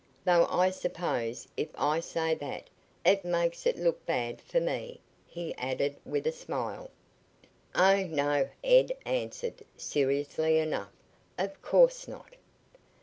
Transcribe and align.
"Though 0.25 0.47
I 0.47 0.71
suppose 0.71 1.47
if 1.55 1.69
I 1.75 1.99
say 1.99 2.33
that 2.33 2.71
it 3.05 3.23
makes 3.23 3.67
it 3.67 3.77
look 3.77 4.03
bad 4.07 4.41
for 4.41 4.59
me," 4.59 4.99
he 5.27 5.53
added 5.59 5.95
with 6.03 6.25
a 6.25 6.31
smile. 6.31 6.89
"Oh, 7.75 8.05
no," 8.07 8.49
Ed 8.63 8.93
answered, 9.05 9.61
seriously 9.77 10.57
enough. 10.57 10.89
"Of 11.37 11.61
course 11.61 12.07
not." 12.07 12.33